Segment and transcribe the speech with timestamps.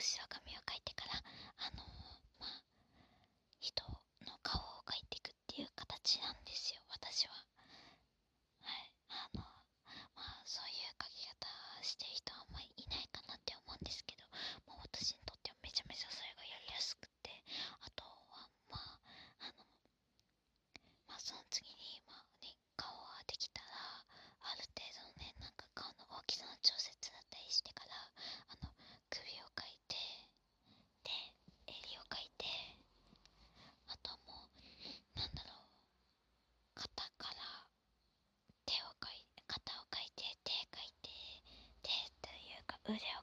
[0.00, 0.39] 後ろ髪
[42.98, 43.19] で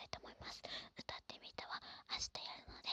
[0.00, 0.62] たいと思います。
[0.96, 1.76] 歌ってみたは
[2.08, 2.88] 明日やるので